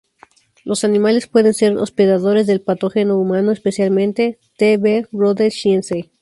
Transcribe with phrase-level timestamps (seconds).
[0.63, 6.09] Los animales pueden ser hospedadores del patógeno humano, especialmente "T.b.rhodesiense.